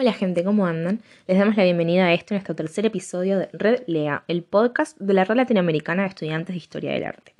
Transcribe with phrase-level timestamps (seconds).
[0.00, 1.00] Hola gente, ¿cómo andan?
[1.26, 5.12] Les damos la bienvenida a este, nuestro tercer episodio de Red Lea, el podcast de
[5.12, 7.34] la Red Latinoamericana de Estudiantes de Historia del Arte.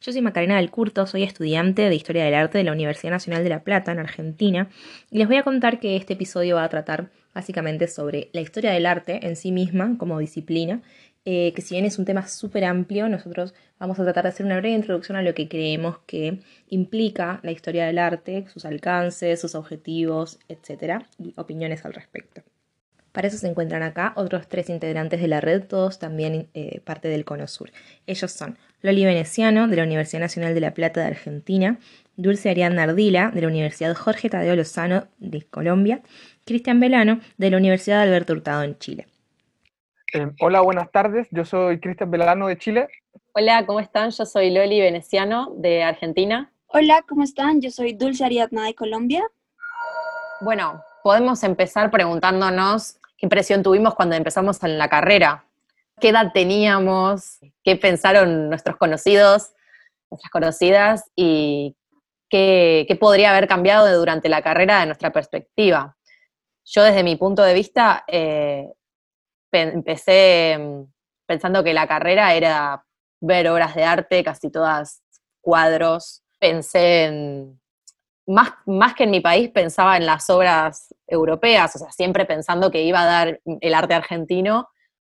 [0.00, 3.44] Yo soy Macarena del Curto, soy estudiante de Historia del Arte de la Universidad Nacional
[3.44, 4.70] de La Plata, en Argentina,
[5.10, 8.72] y les voy a contar que este episodio va a tratar básicamente sobre la historia
[8.72, 10.80] del arte en sí misma como disciplina
[11.24, 14.46] eh, que si bien es un tema súper amplio, nosotros vamos a tratar de hacer
[14.46, 19.40] una breve introducción a lo que creemos que implica la historia del arte, sus alcances,
[19.40, 21.04] sus objetivos, etc.
[21.18, 22.42] y opiniones al respecto.
[23.12, 27.08] Para eso se encuentran acá otros tres integrantes de la red, todos también eh, parte
[27.08, 27.72] del Cono Sur.
[28.06, 31.78] Ellos son Loli Veneciano, de la Universidad Nacional de La Plata de Argentina,
[32.16, 36.02] Dulce Ariadna Ardila, de la Universidad Jorge Tadeo Lozano de Colombia,
[36.44, 39.06] Cristian Velano, de la Universidad Alberto Hurtado en Chile.
[40.14, 41.28] Eh, hola, buenas tardes.
[41.30, 42.88] Yo soy Cristian Velano de Chile.
[43.34, 44.10] Hola, ¿cómo están?
[44.10, 46.50] Yo soy Loli Veneciano de Argentina.
[46.68, 47.60] Hola, ¿cómo están?
[47.60, 49.22] Yo soy Dulce Ariadna de Colombia.
[50.40, 55.44] Bueno, podemos empezar preguntándonos qué impresión tuvimos cuando empezamos en la carrera.
[56.00, 57.40] ¿Qué edad teníamos?
[57.62, 59.52] ¿Qué pensaron nuestros conocidos,
[60.10, 61.10] nuestras conocidas?
[61.16, 61.76] ¿Y
[62.30, 65.98] qué, qué podría haber cambiado durante la carrera de nuestra perspectiva?
[66.64, 68.72] Yo desde mi punto de vista eh,
[69.52, 70.84] empecé mm,
[71.26, 72.84] pensando que la carrera era
[73.20, 75.02] ver obras de arte, casi todas
[75.40, 76.22] cuadros.
[76.38, 77.60] Pensé en,
[78.26, 82.70] más, más que en mi país, pensaba en las obras europeas, o sea, siempre pensando
[82.70, 84.68] que iba a dar el arte argentino,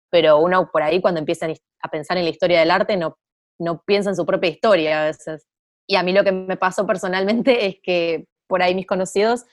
[0.09, 1.47] pero uno por ahí cuando empieza
[1.81, 3.17] a pensar en la historia del arte no,
[3.59, 5.47] no piensa en su propia historia a veces.
[5.87, 9.45] Y a mí lo que me pasó personalmente es que por ahí mis conocidos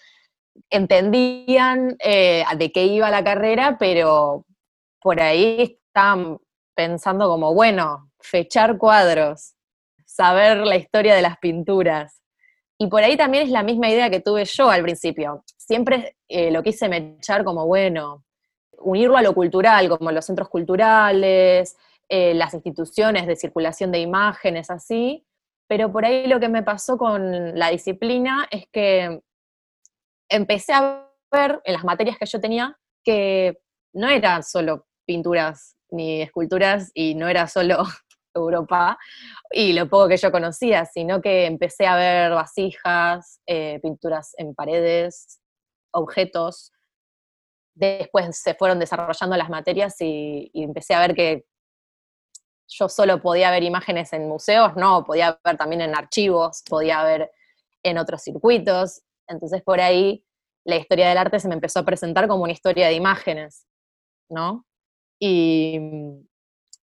[0.70, 4.46] entendían eh, de qué iba la carrera, pero
[5.04, 6.38] por ahí están
[6.74, 9.52] pensando como, bueno, fechar cuadros,
[10.06, 12.22] saber la historia de las pinturas.
[12.78, 15.44] Y por ahí también es la misma idea que tuve yo al principio.
[15.58, 18.24] Siempre eh, lo quise mechar como, bueno,
[18.78, 21.76] unirlo a lo cultural, como los centros culturales,
[22.08, 25.26] eh, las instituciones de circulación de imágenes, así.
[25.68, 29.20] Pero por ahí lo que me pasó con la disciplina es que
[30.30, 33.60] empecé a ver en las materias que yo tenía que
[33.92, 37.84] no era solo pinturas ni esculturas y no era solo
[38.34, 38.98] Europa
[39.50, 44.54] y lo poco que yo conocía, sino que empecé a ver vasijas, eh, pinturas en
[44.54, 45.40] paredes,
[45.92, 46.72] objetos.
[47.74, 51.44] Después se fueron desarrollando las materias y, y, empecé a ver que
[52.68, 57.30] yo solo podía ver imágenes en museos, no, podía ver también en archivos, podía ver
[57.82, 59.02] en otros circuitos.
[59.28, 60.24] Entonces por ahí
[60.64, 63.66] la historia del arte se me empezó a presentar como una historia de imágenes,
[64.28, 64.66] ¿no?
[65.26, 66.26] Y mm,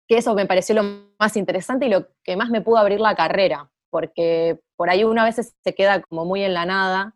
[0.08, 0.84] que eso me pareció lo
[1.20, 5.22] más interesante y lo que más me pudo abrir la carrera, porque por ahí uno
[5.22, 7.16] a veces se queda como muy en la nada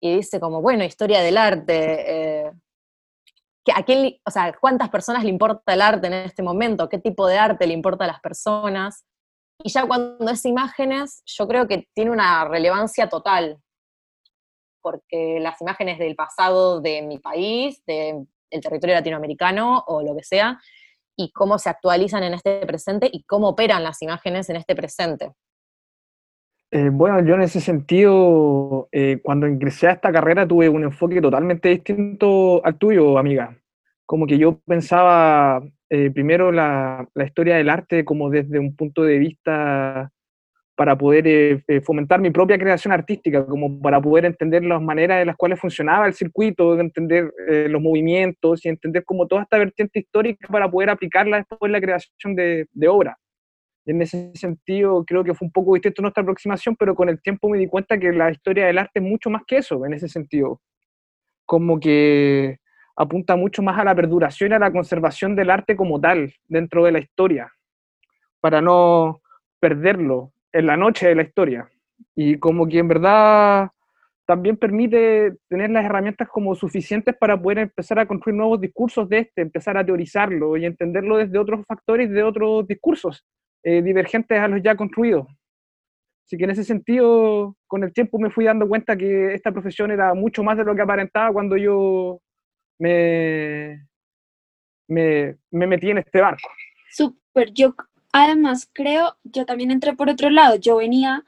[0.00, 2.52] y dice como, bueno, historia del arte, eh,
[3.72, 6.88] ¿a quién, o sea, ¿cuántas personas le importa el arte en este momento?
[6.88, 9.04] ¿Qué tipo de arte le importa a las personas?
[9.62, 13.62] Y ya cuando es imágenes, yo creo que tiene una relevancia total,
[14.80, 20.22] porque las imágenes del pasado de mi país, de el territorio latinoamericano o lo que
[20.22, 20.60] sea,
[21.16, 25.32] y cómo se actualizan en este presente y cómo operan las imágenes en este presente.
[26.70, 31.20] Eh, bueno, yo en ese sentido, eh, cuando ingresé a esta carrera tuve un enfoque
[31.20, 33.58] totalmente distinto al tuyo, amiga.
[34.06, 39.02] Como que yo pensaba eh, primero la, la, historia del arte como desde un punto
[39.02, 40.10] de vista
[40.82, 45.20] para poder eh, eh, fomentar mi propia creación artística, como para poder entender las maneras
[45.20, 49.58] en las cuales funcionaba el circuito, entender eh, los movimientos y entender como toda esta
[49.58, 53.16] vertiente histórica para poder aplicarla después en la creación de, de obra.
[53.86, 57.48] En ese sentido, creo que fue un poco distinto nuestra aproximación, pero con el tiempo
[57.48, 60.08] me di cuenta que la historia del arte es mucho más que eso, en ese
[60.08, 60.60] sentido.
[61.46, 62.56] Como que
[62.96, 66.84] apunta mucho más a la perduración y a la conservación del arte como tal dentro
[66.84, 67.52] de la historia,
[68.40, 69.20] para no
[69.60, 71.68] perderlo, en la noche de la historia.
[72.14, 73.70] Y como que en verdad
[74.26, 79.18] también permite tener las herramientas como suficientes para poder empezar a construir nuevos discursos de
[79.18, 83.24] este, empezar a teorizarlo y entenderlo desde otros factores, de otros discursos
[83.62, 85.26] eh, divergentes a los ya construidos.
[86.24, 89.90] Así que en ese sentido, con el tiempo me fui dando cuenta que esta profesión
[89.90, 92.20] era mucho más de lo que aparentaba cuando yo
[92.78, 93.86] me,
[94.88, 96.48] me, me metí en este barco.
[96.90, 97.74] Súper, yo
[98.12, 101.24] Además, creo, yo también entré por otro lado, yo venía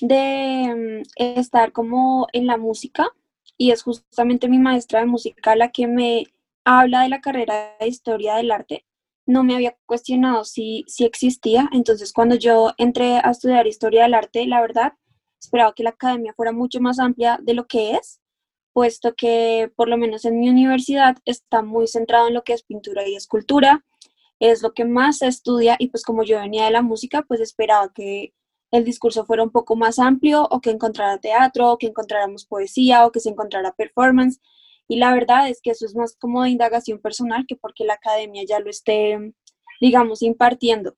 [0.00, 3.08] de mm, estar como en la música
[3.56, 6.26] y es justamente mi maestra de música la que me
[6.64, 8.86] habla de la carrera de historia del arte.
[9.26, 14.14] No me había cuestionado si, si existía, entonces cuando yo entré a estudiar historia del
[14.14, 14.92] arte, la verdad,
[15.40, 18.20] esperaba que la academia fuera mucho más amplia de lo que es,
[18.72, 22.62] puesto que por lo menos en mi universidad está muy centrado en lo que es
[22.62, 23.84] pintura y escultura,
[24.40, 27.40] es lo que más se estudia y pues como yo venía de la música, pues
[27.40, 28.34] esperaba que
[28.70, 33.06] el discurso fuera un poco más amplio o que encontrara teatro, o que encontráramos poesía
[33.06, 34.40] o que se encontrara performance.
[34.88, 37.94] Y la verdad es que eso es más como de indagación personal que porque la
[37.94, 39.34] academia ya lo esté,
[39.80, 40.96] digamos, impartiendo.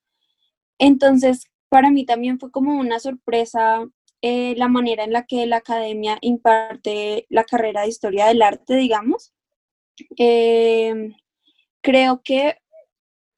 [0.79, 3.87] Entonces, para mí también fue como una sorpresa
[4.23, 8.77] eh, la manera en la que la academia imparte la carrera de historia del arte,
[8.77, 9.33] digamos.
[10.17, 11.15] Em,
[11.83, 12.57] creo que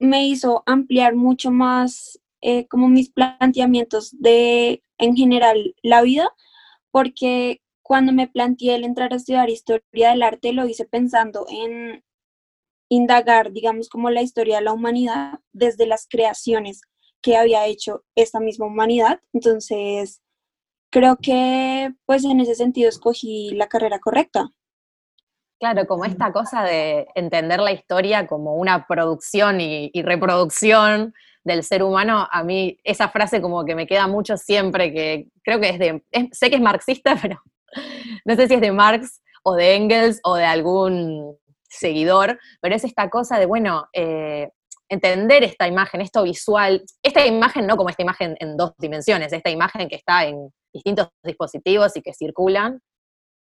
[0.02, 6.28] me hizo ampliar mucho más eh, como mis planteamientos de, en general, la vida,
[6.90, 12.04] porque cuando me planteé el entrar a estudiar historia del arte, lo hice pensando en
[12.88, 16.82] indagar, digamos, como la historia de la humanidad desde las creaciones
[17.22, 19.20] que había hecho esta misma humanidad.
[19.32, 20.20] Entonces,
[20.90, 24.50] creo que, pues, en ese sentido escogí la carrera correcta.
[25.62, 31.14] Claro, como esta cosa de entender la historia como una producción y, reproducción
[31.44, 35.60] del ser humano, a mí esa frase como que me queda mucho siempre, que creo
[35.60, 37.40] que es de, sé que es marxista, pero
[38.24, 41.36] no sé si es de Marx o de Engels o de algún
[41.68, 44.50] seguidor, pero es esta cosa de, bueno, eh,
[44.88, 49.50] entender esta imagen, esto visual, esta imagen no como esta imagen en dos dimensiones, esta
[49.50, 52.80] imagen que está en distintos dispositivos y que circulan,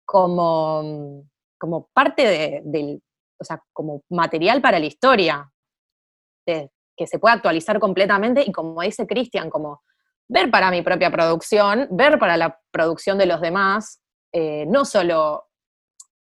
[0.05, 1.23] como
[1.63, 3.01] como parte de, del,
[3.39, 5.49] o sea, como material para la historia,
[6.45, 9.81] que se puede actualizar completamente y como dice Cristian, como
[10.27, 14.01] ver para mi propia producción, ver para la producción de los demás,
[14.33, 15.45] eh, no solo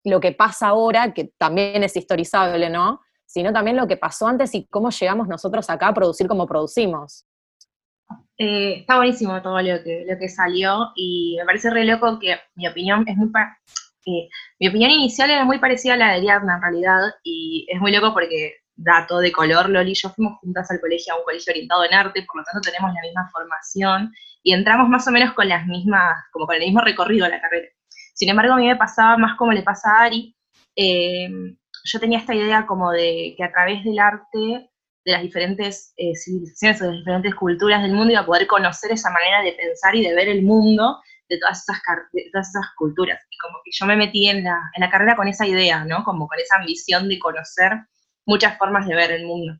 [0.04, 3.02] lo que pasa ahora, que también es historizable, ¿no?
[3.26, 7.26] Sino también lo que pasó antes y cómo llegamos nosotros acá a producir como producimos.
[8.38, 12.38] Eh, está buenísimo todo lo que, lo que salió y me parece re loco que
[12.54, 13.30] mi opinión es muy,
[14.06, 17.92] mi opinión inicial era muy parecida a la de Ariadna en realidad, y es muy
[17.92, 21.50] loco porque dato de color, Loli y yo fuimos juntas al colegio, a un colegio
[21.50, 24.12] orientado en arte, por lo tanto tenemos la misma formación
[24.42, 27.40] y entramos más o menos con las mismas, como con el mismo recorrido a la
[27.40, 27.68] carrera.
[28.14, 30.36] Sin embargo, a mí me pasaba más como le pasa a Ari,
[30.76, 31.28] eh,
[31.84, 34.70] yo tenía esta idea como de que a través del arte
[35.04, 38.46] de las diferentes eh, civilizaciones o de las diferentes culturas del mundo iba a poder
[38.46, 41.64] conocer esa manera de pensar y de ver el mundo de todas
[42.32, 43.20] esas, culturas.
[43.30, 46.04] Y como que yo me metí en la, carrera con esa idea, ¿no?
[46.04, 47.72] Como con esa ambición de conocer
[48.24, 49.58] muchas formas de ver el mundo.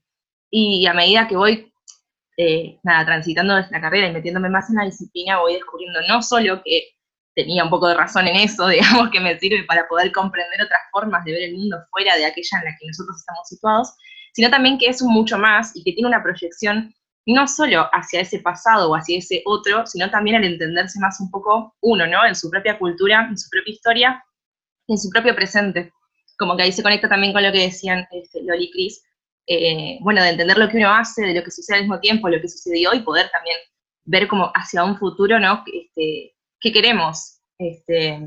[0.51, 1.73] Y a medida que voy,
[2.37, 6.63] eh, nada, transitando la carrera y metiéndome más en la disciplina, voy descubriendo no solo
[6.65, 6.97] que
[7.37, 10.81] tenía un poco de razón en eso, digamos, que me sirve para poder comprender otras
[10.91, 13.95] formas de ver el mundo fuera de aquella en la que nosotros estamos situados,
[14.33, 16.95] sino también que es mucho más y que tiene una proyección
[17.27, 21.31] no solo hacia ese pasado o hacia ese otro, sino también al entenderse más un
[21.31, 22.25] poco uno, ¿no?
[22.25, 24.25] En su propia cultura, en su propia historia,
[24.87, 25.93] en su propio presente.
[26.39, 29.03] Como que ahí se conecta también con lo que decían este, Loli y Cris,
[29.49, 32.29] eh, bueno, de entender lo que uno hace, de lo que sucede al mismo tiempo,
[32.29, 33.57] lo que sucedió y poder también
[34.05, 35.65] ver como hacia un futuro, ¿no?
[35.73, 37.41] Este, ¿Qué queremos?
[37.59, 38.21] Este,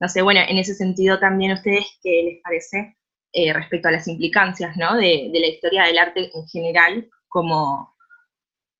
[0.00, 2.96] no sé, bueno, en ese sentido también ustedes, ¿qué les parece
[3.32, 4.96] eh, respecto a las implicancias, ¿no?
[4.96, 7.95] De, de la historia del arte en general como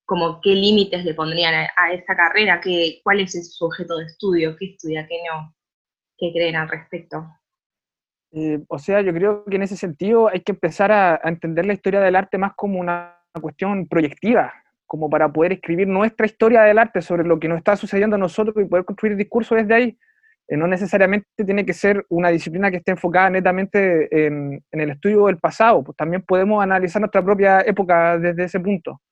[0.06, 4.56] como qué límites le pondrían a, esta carrera, qué, cuál es su objeto de estudio,
[4.56, 5.52] qué estudia, qué no,
[6.16, 7.26] qué creen al respecto.
[8.32, 11.72] Eh, o sea, yo creo que en ese sentido hay que empezar a, entender la
[11.72, 14.50] historia del arte más como una, cuestión proyectiva,
[14.86, 18.18] como para poder escribir nuestra historia del arte sobre lo que nos está sucediendo a
[18.18, 19.98] nosotros y poder construir discurso desde ahí.
[20.48, 24.90] Eh, no necesariamente tiene que ser una disciplina que esté enfocada netamente en, en, el
[24.90, 29.02] estudio del pasado, pues también podemos analizar nuestra propia época desde ese punto.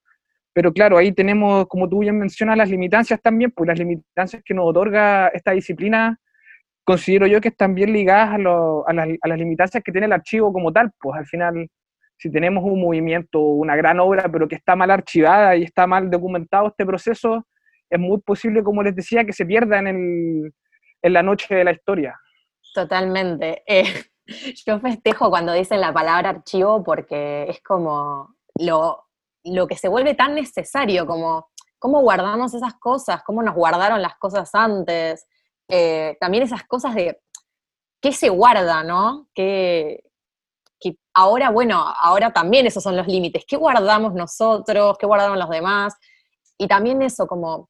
[0.54, 4.54] Pero claro, ahí tenemos, como tú bien mencionas, las limitancias también, pues las limitancias que
[4.54, 6.18] nos otorga esta disciplina,
[6.84, 10.12] considero yo que están bien ligadas a, a, las, a las limitancias que tiene el
[10.12, 11.68] archivo como tal, pues al final,
[12.16, 16.08] si tenemos un movimiento, una gran obra, pero que está mal archivada y está mal
[16.08, 17.44] documentado este proceso,
[17.90, 20.54] es muy posible, como les decía, que se pierda en, el,
[21.02, 22.16] en la noche de la historia.
[22.74, 23.62] Totalmente.
[23.66, 23.84] Eh,
[24.66, 29.04] yo festejo cuando dicen la palabra archivo porque es como lo
[29.44, 31.48] lo que se vuelve tan necesario, como
[31.78, 35.26] cómo guardamos esas cosas, cómo nos guardaron las cosas antes,
[35.68, 37.20] eh, también esas cosas de
[38.00, 39.28] qué se guarda, ¿no?
[39.34, 40.02] Que,
[40.80, 44.96] que ahora, bueno, ahora también esos son los límites, ¿qué guardamos nosotros?
[44.98, 45.94] ¿Qué guardaron los demás?
[46.58, 47.68] Y también eso, como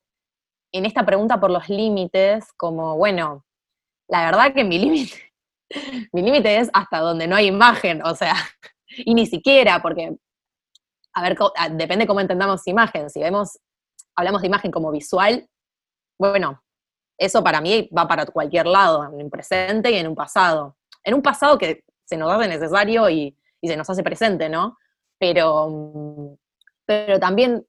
[0.72, 3.44] en esta pregunta por los límites, como, bueno,
[4.08, 5.32] la verdad que mi límite,
[6.12, 8.34] mi límite es hasta donde no hay imagen, o sea,
[8.88, 10.16] y ni siquiera, porque
[11.14, 11.36] a ver,
[11.72, 13.08] depende cómo entendamos imagen.
[13.08, 13.58] Si vemos,
[14.16, 15.48] hablamos de imagen como visual,
[16.18, 16.62] bueno,
[17.16, 20.76] Eso para mí va para cualquier lado, en un presente y en un pasado.
[21.04, 24.76] En un pasado que se nos hace necesario y, y se nos hace presente, ¿no?
[25.18, 26.36] Pero,
[26.84, 27.64] pero también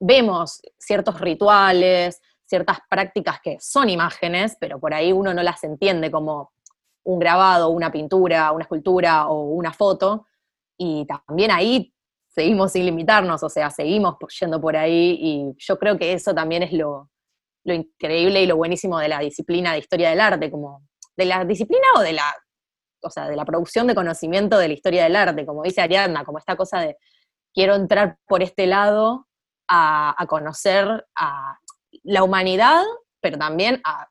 [0.00, 6.10] vemos ciertos rituales, ciertas prácticas que son imágenes, pero por ahí uno no las entiende
[6.10, 6.52] como
[7.04, 10.26] un grabado, una pintura, una escultura o una foto,
[10.76, 11.94] y también ahí
[12.38, 16.62] seguimos sin limitarnos, o sea, seguimos yendo por ahí, y yo creo que eso también
[16.62, 17.10] es lo,
[17.64, 21.84] increíble y lo buenísimo de la disciplina de historia del arte, como de la disciplina
[21.96, 22.32] o de la,
[23.02, 26.24] o sea, de la producción de conocimiento de la historia del arte, como dice Ariadna,
[26.24, 26.96] como esta cosa de
[27.52, 29.26] quiero entrar por este lado
[29.68, 31.58] a, conocer a
[32.04, 32.84] la humanidad,
[33.20, 34.06] pero también a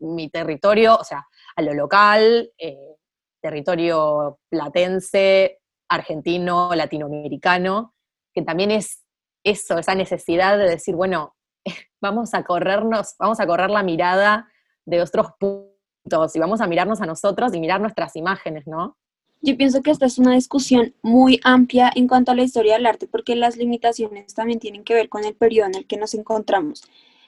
[0.00, 2.96] mi territorio, o sea, a lo local, eh,
[3.40, 7.94] territorio platense, argentino, latinoamericano,
[8.32, 9.04] que también es
[9.44, 11.36] eso, esa necesidad de decir, bueno,
[12.00, 14.48] vamos a corrernos, vamos a correr la mirada
[14.84, 18.96] de otros puntos y vamos a mirarnos a nosotros y mirar nuestras imágenes, ¿no?
[19.40, 22.86] Yo pienso que esta es una discusión muy amplia en cuanto a la historia del
[22.86, 26.14] arte, porque las limitaciones también tienen que ver con el periodo en el que nos
[26.14, 26.82] encontramos.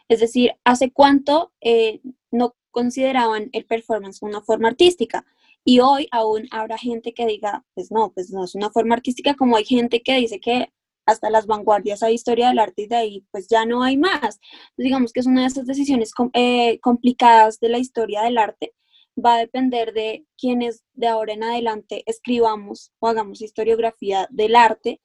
[0.09, 2.01] Es decir, ¿hace cuánto eh,
[2.33, 5.25] no consideraban el performance una forma artística?
[5.65, 9.35] Y hoy aún habrá gente que diga, pues no, pues no es una forma artística,
[9.35, 10.73] como hay gente que dice que
[11.07, 14.39] hasta las vanguardias hay historia del arte y de ahí pues ya no hay más.
[14.77, 18.75] digamos que es una de esas decisiones eh, complicadas de la historia del arte
[19.23, 25.01] va a depender de quienes de ahora en adelante escribamos o hagamos historiografía del arte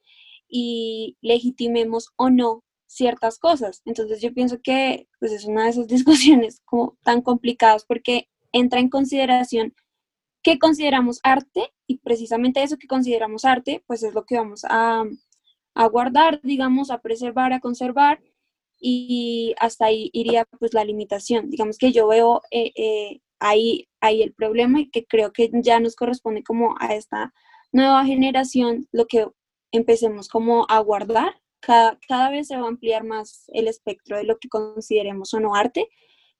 [0.48, 3.82] y legitimemos o no ciertas cosas.
[3.84, 8.80] Entonces yo pienso que pues, es una de esas discusiones como tan complicadas porque entra
[8.80, 9.74] en consideración
[10.46, 15.02] qué consideramos arte y precisamente eso que consideramos arte pues es lo que vamos a,
[15.74, 18.22] a guardar, digamos, a preservar, a conservar
[18.78, 21.50] y hasta ahí iría pues la limitación.
[21.50, 25.80] Digamos que yo veo eh, eh, ahí, ahí el problema y que creo que ya
[25.80, 27.34] nos corresponde como a esta
[27.72, 29.26] nueva generación lo que
[29.72, 31.40] empecemos como a guardar.
[31.58, 35.40] Cada, cada vez se va a ampliar más el espectro de lo que consideremos o
[35.40, 35.88] no arte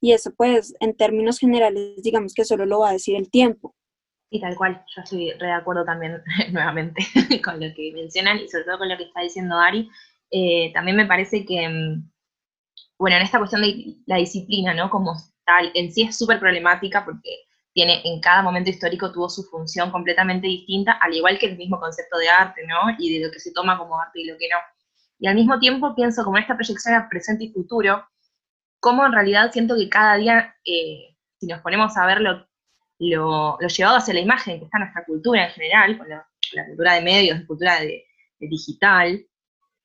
[0.00, 3.74] y eso pues en términos generales digamos que solo lo va a decir el tiempo.
[4.30, 7.02] Y tal cual, yo estoy re de acuerdo también nuevamente
[7.44, 9.88] con lo que mencionan y sobre todo con lo que está diciendo Ari.
[10.30, 12.10] Eh, también me parece que, mm,
[12.98, 14.90] bueno, en esta cuestión de la disciplina, ¿no?
[14.90, 15.16] Como
[15.74, 20.46] en sí es súper problemática porque tiene, en cada momento histórico tuvo su función completamente
[20.46, 22.96] distinta, al igual que el mismo concepto de arte, ¿no?
[22.98, 24.56] Y de lo que se toma como arte y lo que no.
[25.18, 28.06] Y al mismo tiempo pienso como esta proyección a presente y futuro,
[28.80, 32.20] cómo en realidad siento que cada día, eh, si nos ponemos a ver
[32.98, 36.26] lo, lo, llevado hacia la imagen que está nuestra cultura en general, con la,
[36.66, 38.04] cultura de medios, cultura de
[38.38, 39.26] digital,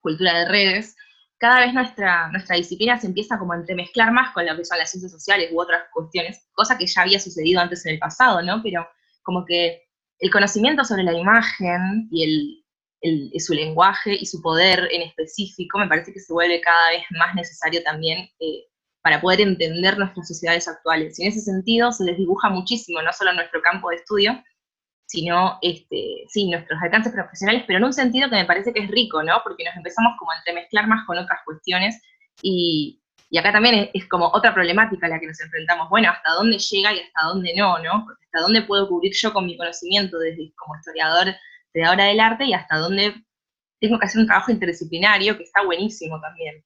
[0.02, 0.96] cultura de redes,
[1.42, 4.78] cada vez nuestra, nuestra disciplina se empieza como a entremezclar más con lo que son
[4.78, 8.44] las ciencias sociales u otras cuestiones, cosa que ya había sucedido antes en el pasado,
[8.44, 8.62] ¿no?
[8.62, 8.88] Pero
[9.24, 9.82] como que
[10.20, 12.62] el conocimiento sobre la imagen y
[13.02, 17.04] el, su lenguaje y su poder en específico me parece que se vuelve cada vez
[17.18, 18.68] más necesario también eh,
[19.02, 21.20] para poder entender nuestras sociedades actuales.
[21.20, 24.44] Y en ese sentido se les dibuja muchísimo, no solo nuestro campo de estudio,
[25.06, 28.90] sino, este, sí, nuestros alcances profesionales, pero en un sentido que me parece que es
[28.90, 29.42] rico, ¿no?
[29.44, 32.02] Porque nos empezamos como a entremezclar más con otras cuestiones
[32.42, 35.90] y, y acá también es, como otra problemática a la que nos enfrentamos.
[35.90, 38.08] Bueno, ¿hasta dónde llega y hasta dónde no, no?
[38.26, 41.34] ¿Hasta dónde puedo cubrir yo con mi conocimiento desde como historiador
[41.74, 43.16] de ahora del arte y hasta dónde
[43.80, 46.64] tengo que hacer un trabajo interdisciplinario que está buenísimo también?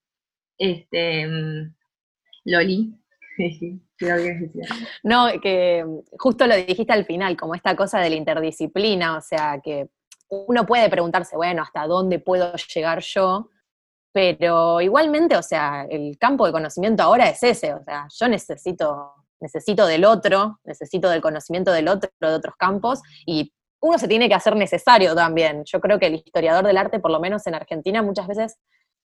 [0.58, 1.76] Este, mm,
[2.46, 2.94] Loli.
[5.04, 5.86] No, que
[6.18, 9.90] justo lo dijiste al final, como esta cosa de la interdisciplina, o sea, que
[10.30, 13.50] uno puede preguntarse, bueno, ¿hasta dónde puedo llegar yo?
[14.14, 19.14] Pero igualmente, o sea, el campo de conocimiento ahora es ese, o sea, yo necesito,
[19.42, 24.28] necesito del otro, necesito del conocimiento del otro, de otros campos, y uno se tiene
[24.28, 25.64] que hacer necesario también.
[25.66, 28.58] Yo creo que el historiador del arte, por lo menos en Argentina, muchas veces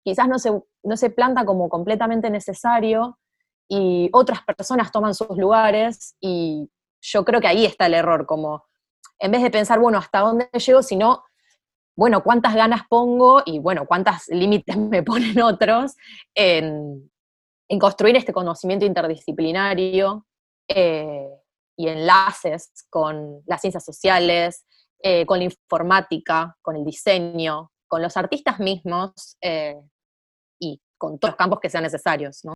[0.03, 0.51] quizás no se,
[0.83, 3.17] no se planta como completamente necesario,
[3.69, 6.69] y otras personas toman sus lugares y
[7.01, 8.65] yo creo que ahí está el error, como
[9.19, 10.81] en vez de pensar, bueno, ¿hasta dónde llego?
[10.81, 11.23] Sino,
[11.95, 15.95] bueno, ¿cuántas ganas pongo y, bueno, cuántos límites me ponen otros
[16.33, 17.11] en,
[17.79, 20.25] construir este conocimiento interdisciplinario
[20.67, 21.29] eh,
[21.77, 24.65] y enlaces con las ciencias sociales,
[25.03, 29.79] eh, con la informática, con el diseño, con los artistas mismos eh,
[30.59, 32.53] y con todos los campos que sean necesarios, ¿no?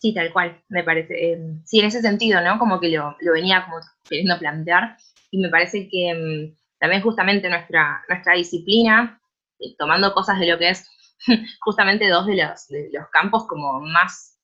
[0.00, 1.14] Sí, tal cual, me parece.
[1.14, 2.58] Eh, sí, en ese sentido, ¿no?
[2.58, 4.96] Como que lo, venía como queriendo plantear
[5.30, 9.20] y me parece que mm, también justamente nuestra, nuestra disciplina,
[9.58, 10.88] eh, tomando cosas de lo que es
[11.60, 14.38] justamente dos de los, de los campos como más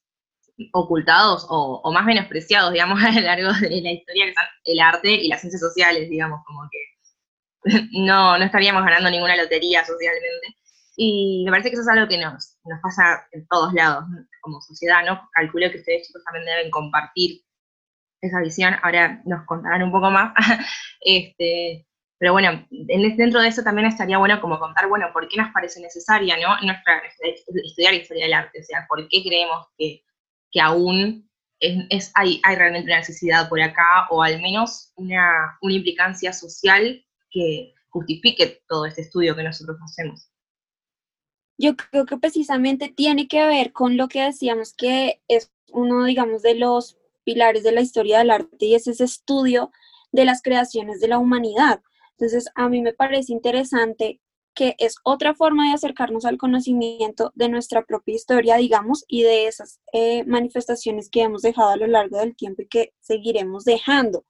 [0.72, 5.10] ocultados o, más menospreciados, digamos, a lo largo de la historia, que son el arte
[5.10, 10.56] y las ciencias sociales, digamos, como que no, no estaríamos ganando ninguna lotería socialmente.
[10.98, 14.04] Y me parece que eso es algo que nos, nos pasa en todos lados,
[14.46, 15.28] como sociedad, ¿no?
[15.32, 17.42] Calculo que ustedes chicos también deben compartir
[18.20, 20.32] esa visión, ahora nos contarán un poco más.
[21.00, 21.84] este,
[22.16, 25.80] pero bueno, dentro de eso también estaría bueno como contar, bueno, por qué nos parece
[25.80, 26.56] necesaria, ¿no?
[26.62, 30.02] Nuestra, estudiar historia del arte, o sea, por qué creemos que,
[30.52, 35.74] que aún es, hay, hay, realmente una necesidad por acá, o al menos una, una
[35.74, 40.30] implicancia social que justifique todo este estudio que nosotros hacemos.
[41.58, 46.42] Yo creo que precisamente tiene que ver con lo que decíamos que es uno, digamos,
[46.42, 49.70] de los pilares de la historia del arte y es ese estudio
[50.12, 51.82] de las creaciones de la humanidad.
[52.12, 54.20] Entonces, a mí me parece interesante
[54.54, 59.46] que es otra forma de acercarnos al conocimiento de nuestra propia historia, digamos, y de
[59.46, 64.24] esas eh, manifestaciones que hemos dejado a lo largo del tiempo y que seguiremos dejando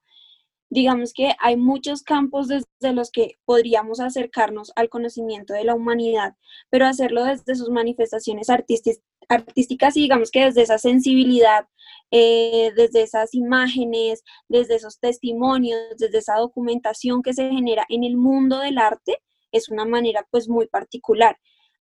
[0.69, 6.35] digamos que hay muchos campos desde los que podríamos acercarnos al conocimiento de la humanidad,
[6.69, 11.67] pero hacerlo desde sus manifestaciones artísticas y digamos que desde esa sensibilidad,
[12.11, 18.17] eh, desde esas imágenes, desde esos testimonios, desde esa documentación que se genera en el
[18.17, 19.19] mundo del arte,
[19.51, 21.37] es una manera pues muy particular.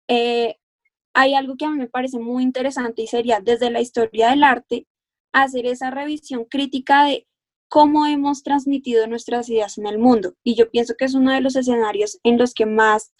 [0.07, 0.55] Eh,
[1.13, 4.43] hay algo que a mí me parece muy interesante y sería desde la historia del
[4.43, 4.85] arte
[5.31, 7.27] hacer esa revisión crítica de
[7.69, 10.35] cómo hemos transmitido nuestras ideas en el mundo.
[10.43, 13.13] Y yo pienso que es uno de los escenarios en los que más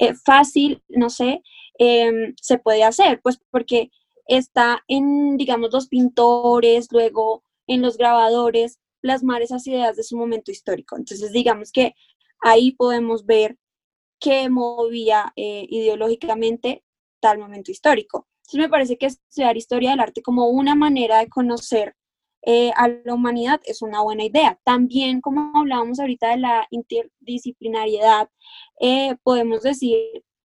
[0.00, 1.42] eh, fácil, no sé,
[1.78, 3.90] em, se puede hacer, pues porque
[4.26, 10.50] está en, digamos, los pintores, luego en los grabadores, plasmar esas ideas de su momento
[10.50, 10.96] histórico.
[10.96, 11.94] Entonces, digamos que
[12.40, 13.58] ahí podemos ver
[14.20, 16.82] qué movía eh, ideológicamente
[17.20, 18.26] tal momento histórico.
[18.42, 21.94] Entonces, me parece que estudiar historia del arte como una manera de conocer
[22.46, 24.58] eh, a la humanidad es una buena idea.
[24.64, 28.28] También, como hablábamos ahorita de la interdisciplinariedad,
[28.80, 29.98] eh, podemos decir,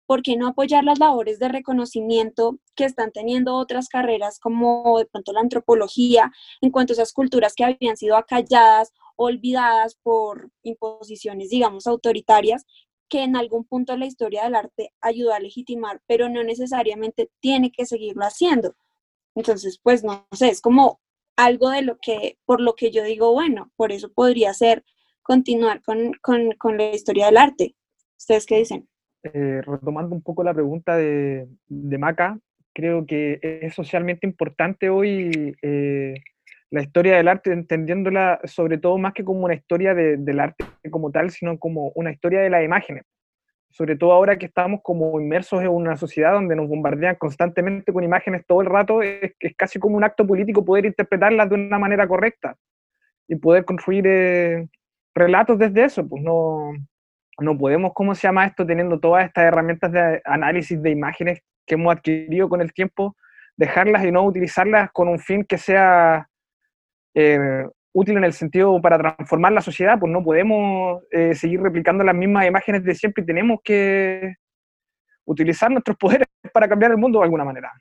[0.06, 5.06] ¿por qué no apoyar las labores de reconocimiento que están teniendo otras carreras como de
[5.06, 6.32] pronto la antropología
[6.62, 12.66] en cuanto a esas culturas que habían sido acalladas, olvidadas por imposiciones, digamos, autoritarias,
[13.10, 17.72] que en algún punto la historia del arte ayuda a legitimar, pero no necesariamente tiene
[17.72, 18.76] que seguirlo haciendo.
[19.36, 21.02] Entonces, pues no sé, es como
[21.40, 24.84] algo de lo que, por lo que yo digo, bueno, por eso podría ser
[25.22, 27.76] continuar con, la historia del arte.
[28.18, 28.88] ¿Ustedes qué dicen?
[29.24, 32.38] Eh, retomando un poco la pregunta de, Maca,
[32.74, 36.16] creo que es socialmente importante hoy eh,
[36.72, 41.12] la historia del arte, entendiéndola sobre todo más que como una historia del arte como
[41.12, 43.04] tal, sino como una historia de las imágenes
[43.72, 48.04] sobre todo ahora que estamos como inmersos en una sociedad donde nos bombardean constantemente con
[48.04, 51.80] imágenes todo el rato, es, es casi como un acto político poder interpretarlas de una
[51.80, 52.56] manera correcta
[53.28, 54.68] y poder construir eh,
[55.14, 56.72] relatos desde eso, pues no,
[57.40, 58.66] no podemos, ¿cómo se llama esto?
[58.66, 63.16] Teniendo todas estas herramientas de análisis de imágenes que hemos adquirido con el tiempo,
[63.56, 66.28] dejarlas y no utilizarlas con un fin que sea
[67.14, 67.66] eh,
[68.00, 72.16] útil en el sentido para transformar la sociedad, pues no podemos eh, seguir replicando las
[72.16, 74.36] mismas imágenes de siempre y tenemos que
[75.26, 77.72] utilizar nuestros poderes para cambiar el mundo de alguna manera.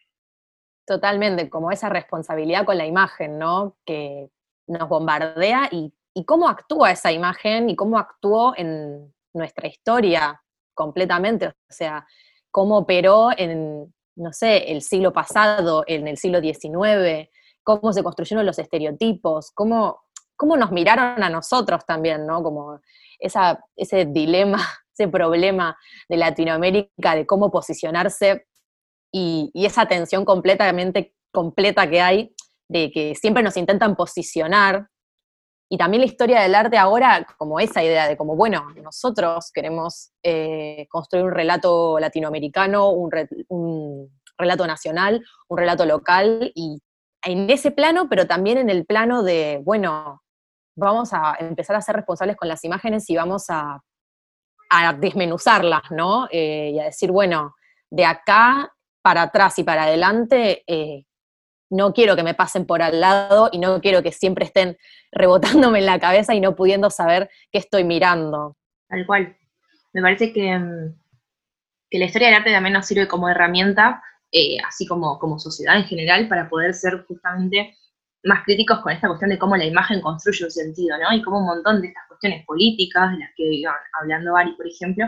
[0.86, 3.76] Totalmente, como esa responsabilidad con la imagen, ¿no?
[3.84, 4.28] Que
[4.66, 10.42] nos bombardea y, y cómo actúa esa imagen y cómo actuó en nuestra historia
[10.74, 12.06] completamente, o sea,
[12.50, 17.28] cómo operó en, no sé, el siglo pasado, en el siglo XIX,
[17.62, 20.00] cómo se construyeron los estereotipos, cómo,
[20.38, 22.42] cómo nos miraron a nosotros también, ¿no?
[22.42, 22.80] Como
[23.18, 24.58] esa, ese dilema,
[24.94, 25.76] ese problema
[26.08, 28.46] de Latinoamérica de cómo posicionarse
[29.12, 32.34] y, esa tensión completamente completa que hay
[32.68, 34.88] de que siempre nos intentan posicionar.
[35.70, 40.12] Y también la historia del arte ahora, como esa idea de como, bueno, nosotros queremos
[40.22, 43.10] eh, construir un relato latinoamericano, un,
[43.48, 46.80] un relato nacional, un relato local, y
[47.24, 50.22] en ese plano, pero también en el plano de, bueno,
[50.78, 53.82] vamos a empezar a ser responsables con las imágenes y vamos a,
[54.98, 56.28] desmenuzarlas, ¿no?
[56.30, 57.54] Eh, y a decir, bueno,
[57.90, 61.06] de acá para atrás y para adelante, eh,
[61.70, 64.76] no quiero que me pasen por al lado y no quiero que siempre estén
[65.10, 68.56] rebotándome en la cabeza y no pudiendo saber qué estoy mirando.
[68.88, 69.36] Tal cual.
[69.94, 70.94] Me parece que, mm,
[71.90, 75.76] que la historia del arte también nos sirve como herramienta eh, así como, como sociedad
[75.76, 77.74] en general, para poder ser justamente
[78.24, 81.14] más críticos con esta cuestión de cómo la imagen construye un sentido, ¿no?
[81.16, 84.66] Y cómo un montón de estas cuestiones políticas, de las que iban hablando Ari, por
[84.66, 85.06] ejemplo,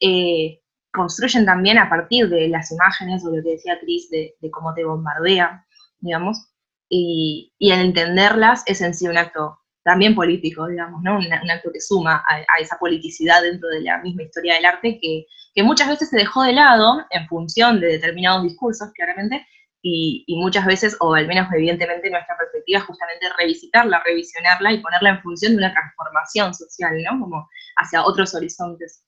[0.00, 0.60] eh,
[0.92, 4.84] construyen también a partir de las imágenes, o lo que decía Cris, de, cómo te
[4.84, 5.66] bombardea,
[6.00, 6.48] digamos.
[6.88, 11.18] y, y al entenderlas es en sí un acto también político, digamos, ¿no?
[11.18, 15.26] Un, acto que suma a, esa politicidad dentro de la misma historia del arte que,
[15.54, 19.46] que, muchas veces se dejó de lado en función de determinados discursos, claramente,
[19.82, 25.10] y, muchas veces, o al menos evidentemente nuestra perspectiva es justamente revisitarla, revisionarla y ponerla
[25.10, 27.20] en función de una transformación social, ¿no?
[27.20, 29.04] Como hacia otros horizontes.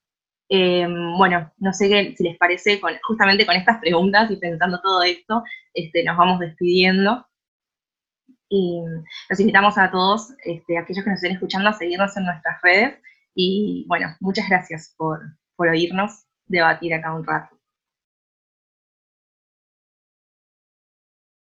[0.48, 5.02] Eh, bueno, no sé qué, si les parece, justamente con estas preguntas y pensando todo
[5.04, 7.24] esto, este, nos vamos despidiendo.
[8.48, 8.82] Y
[9.30, 13.00] los invitamos a todos, este, aquellos que nos estén escuchando, a seguirnos en nuestras redes.
[13.34, 15.20] Y bueno, muchas gracias por,
[15.56, 17.56] por oírnos debatir acá un rato.